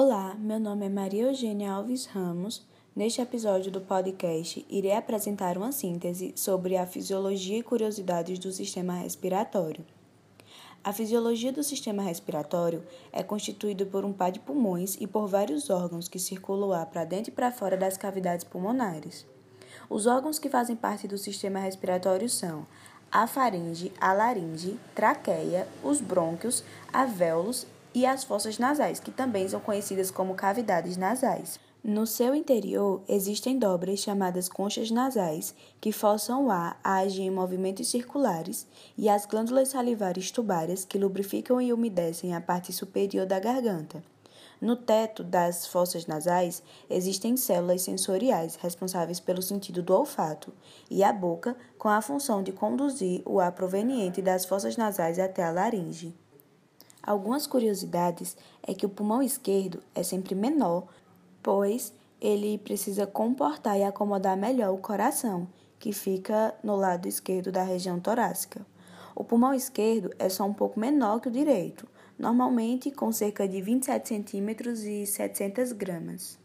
Olá, 0.00 0.36
meu 0.38 0.60
nome 0.60 0.86
é 0.86 0.88
Maria 0.88 1.24
Eugênia 1.24 1.72
Alves 1.72 2.06
Ramos. 2.06 2.64
Neste 2.94 3.20
episódio 3.20 3.68
do 3.68 3.80
podcast, 3.80 4.64
irei 4.70 4.92
apresentar 4.92 5.58
uma 5.58 5.72
síntese 5.72 6.32
sobre 6.36 6.76
a 6.76 6.86
fisiologia 6.86 7.58
e 7.58 7.64
curiosidades 7.64 8.38
do 8.38 8.52
sistema 8.52 8.92
respiratório. 8.92 9.84
A 10.84 10.92
fisiologia 10.92 11.50
do 11.50 11.64
sistema 11.64 12.00
respiratório 12.00 12.84
é 13.10 13.24
constituída 13.24 13.84
por 13.84 14.04
um 14.04 14.12
par 14.12 14.30
de 14.30 14.38
pulmões 14.38 14.96
e 15.00 15.06
por 15.08 15.26
vários 15.26 15.68
órgãos 15.68 16.06
que 16.06 16.20
circulam 16.20 16.68
o 16.68 16.72
ar 16.72 16.86
para 16.86 17.04
dentro 17.04 17.32
e 17.32 17.34
para 17.34 17.50
fora 17.50 17.76
das 17.76 17.96
cavidades 17.96 18.44
pulmonares. 18.44 19.26
Os 19.90 20.06
órgãos 20.06 20.38
que 20.38 20.48
fazem 20.48 20.76
parte 20.76 21.08
do 21.08 21.18
sistema 21.18 21.58
respiratório 21.58 22.28
são 22.28 22.64
a 23.10 23.26
faringe, 23.26 23.92
a 24.00 24.12
laringe, 24.12 24.78
traqueia, 24.94 25.66
os 25.82 26.00
brônquios, 26.00 26.62
alvéolos 26.92 27.66
e 27.94 28.06
as 28.06 28.24
fossas 28.24 28.58
nasais, 28.58 29.00
que 29.00 29.10
também 29.10 29.48
são 29.48 29.60
conhecidas 29.60 30.10
como 30.10 30.34
cavidades 30.34 30.96
nasais. 30.96 31.58
No 31.82 32.06
seu 32.06 32.34
interior 32.34 33.02
existem 33.08 33.58
dobras 33.58 34.00
chamadas 34.00 34.48
conchas 34.48 34.90
nasais, 34.90 35.54
que 35.80 35.92
forçam 35.92 36.46
o 36.46 36.50
ar 36.50 36.78
a 36.82 36.98
agir 36.98 37.22
em 37.22 37.30
movimentos 37.30 37.88
circulares, 37.88 38.66
e 38.96 39.08
as 39.08 39.24
glândulas 39.24 39.68
salivares 39.68 40.30
tubárias, 40.30 40.84
que 40.84 40.98
lubrificam 40.98 41.60
e 41.60 41.72
umedecem 41.72 42.34
a 42.34 42.40
parte 42.40 42.72
superior 42.72 43.26
da 43.26 43.38
garganta. 43.38 44.02
No 44.60 44.74
teto 44.74 45.22
das 45.22 45.68
fossas 45.68 46.06
nasais 46.06 46.64
existem 46.90 47.36
células 47.36 47.82
sensoriais 47.82 48.56
responsáveis 48.56 49.20
pelo 49.20 49.40
sentido 49.40 49.80
do 49.80 49.94
olfato, 49.94 50.52
e 50.90 51.04
a 51.04 51.12
boca, 51.12 51.56
com 51.78 51.88
a 51.88 52.02
função 52.02 52.42
de 52.42 52.50
conduzir 52.50 53.22
o 53.24 53.38
ar 53.38 53.52
proveniente 53.52 54.20
das 54.20 54.44
fossas 54.44 54.76
nasais 54.76 55.18
até 55.18 55.44
a 55.44 55.52
laringe. 55.52 56.12
Algumas 57.08 57.46
curiosidades 57.46 58.36
é 58.62 58.74
que 58.74 58.84
o 58.84 58.88
pulmão 58.90 59.22
esquerdo 59.22 59.82
é 59.94 60.02
sempre 60.02 60.34
menor, 60.34 60.86
pois 61.42 61.90
ele 62.20 62.58
precisa 62.58 63.06
comportar 63.06 63.78
e 63.78 63.82
acomodar 63.82 64.36
melhor 64.36 64.74
o 64.74 64.76
coração, 64.76 65.48
que 65.78 65.90
fica 65.90 66.54
no 66.62 66.76
lado 66.76 67.08
esquerdo 67.08 67.50
da 67.50 67.62
região 67.62 67.98
torácica. 67.98 68.60
O 69.16 69.24
pulmão 69.24 69.54
esquerdo 69.54 70.10
é 70.18 70.28
só 70.28 70.44
um 70.44 70.52
pouco 70.52 70.78
menor 70.78 71.18
que 71.18 71.28
o 71.28 71.32
direito, 71.32 71.88
normalmente 72.18 72.90
com 72.90 73.10
cerca 73.10 73.48
de 73.48 73.62
27 73.62 74.06
centímetros 74.06 74.82
e 74.82 75.06
700 75.06 75.72
gramas. 75.72 76.38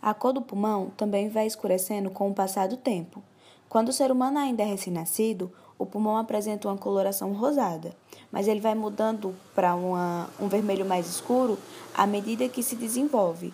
A 0.00 0.14
cor 0.14 0.32
do 0.32 0.42
pulmão 0.42 0.90
também 0.90 1.28
vai 1.28 1.48
escurecendo 1.48 2.08
com 2.08 2.30
o 2.30 2.34
passar 2.34 2.68
do 2.68 2.76
tempo. 2.76 3.20
Quando 3.68 3.90
o 3.90 3.92
ser 3.92 4.10
humano 4.10 4.38
ainda 4.38 4.62
é 4.62 4.66
recém-nascido, 4.66 5.52
o 5.78 5.84
pulmão 5.84 6.16
apresenta 6.16 6.68
uma 6.68 6.78
coloração 6.78 7.32
rosada, 7.34 7.94
mas 8.32 8.48
ele 8.48 8.60
vai 8.60 8.74
mudando 8.74 9.34
para 9.54 9.74
um 9.76 10.48
vermelho 10.48 10.86
mais 10.86 11.06
escuro 11.06 11.58
à 11.94 12.06
medida 12.06 12.48
que 12.48 12.62
se 12.62 12.74
desenvolve. 12.74 13.52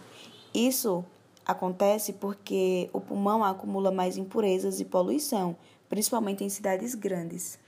Isso 0.55 1.05
acontece 1.45 2.13
porque 2.13 2.89
o 2.93 3.01
pulmão 3.01 3.43
acumula 3.43 3.91
mais 3.91 4.17
impurezas 4.17 4.79
e 4.79 4.85
poluição, 4.85 5.57
principalmente 5.89 6.45
em 6.45 6.49
cidades 6.49 6.95
grandes. 6.95 7.59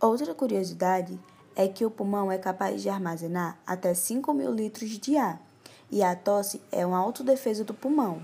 Outra 0.00 0.34
curiosidade 0.34 1.18
é 1.56 1.66
que 1.66 1.84
o 1.84 1.90
pulmão 1.90 2.30
é 2.30 2.38
capaz 2.38 2.80
de 2.80 2.88
armazenar 2.88 3.58
até 3.66 3.92
5 3.92 4.32
mil 4.32 4.52
litros 4.52 4.90
de 4.90 5.16
ar, 5.16 5.42
e 5.90 6.02
a 6.04 6.14
tosse 6.14 6.60
é 6.70 6.86
uma 6.86 6.98
autodefesa 6.98 7.64
do 7.64 7.74
pulmão 7.74 8.22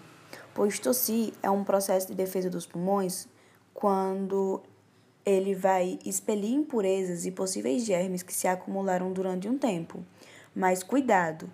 pois 0.58 0.80
tossir 0.80 1.32
é 1.40 1.48
um 1.48 1.62
processo 1.62 2.08
de 2.08 2.16
defesa 2.16 2.50
dos 2.50 2.66
pulmões 2.66 3.28
quando 3.72 4.60
ele 5.24 5.54
vai 5.54 6.00
expelir 6.04 6.52
impurezas 6.52 7.24
e 7.24 7.30
possíveis 7.30 7.84
germes 7.84 8.24
que 8.24 8.34
se 8.34 8.48
acumularam 8.48 9.12
durante 9.12 9.48
um 9.48 9.56
tempo. 9.56 10.04
Mas 10.52 10.82
cuidado! 10.82 11.48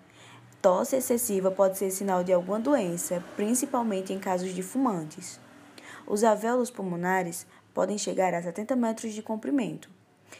Tosse 0.59 0.95
excessiva 0.95 1.51
pode 1.51 1.77
ser 1.77 1.91
sinal 1.91 2.23
de 2.23 2.33
alguma 2.33 2.59
doença, 2.59 3.23
principalmente 3.35 4.11
em 4.11 4.17
casos 4.17 4.55
de 4.55 4.63
fumantes. 4.63 5.39
Os 6.07 6.23
alvéolos 6.23 6.71
pulmonares 6.71 7.45
podem 7.75 7.99
chegar 7.99 8.33
a 8.33 8.41
70 8.41 8.75
metros 8.75 9.13
de 9.13 9.21
comprimento. 9.21 9.87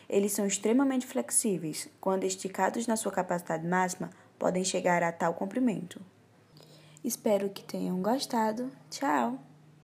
Eles 0.09 0.31
são 0.31 0.47
extremamente 0.47 1.05
flexíveis, 1.05 1.87
quando 2.01 2.23
esticados 2.23 2.87
na 2.87 2.95
sua 2.95 3.11
capacidade 3.11 3.67
máxima, 3.67 4.09
podem 4.39 4.63
chegar 4.63 5.03
a 5.03 5.11
tal 5.11 5.35
comprimento. 5.35 6.01
Espero 7.05 7.51
que 7.51 7.61
tenham 7.61 8.01
gostado. 8.01 8.71
Tchau! 8.89 9.37